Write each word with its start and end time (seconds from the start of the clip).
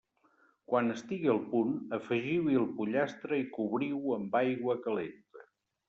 Quan 0.71 0.87
estigui 0.93 1.29
al 1.33 1.41
punt, 1.51 1.75
afegiu-hi 1.99 2.59
el 2.63 2.67
pollastre 2.81 3.43
i 3.45 3.49
cobriu-ho 3.61 4.19
amb 4.21 4.43
aigua 4.45 4.83
calenta. 4.89 5.51